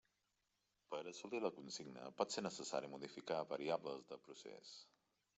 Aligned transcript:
Per 0.93 0.99
assolir 1.09 1.41
la 1.43 1.51
consigna 1.57 2.07
pot 2.21 2.35
ser 2.35 2.43
necessari 2.45 2.89
modificar 2.93 3.37
variables 3.51 4.01
de 4.13 4.19
procés. 4.29 4.73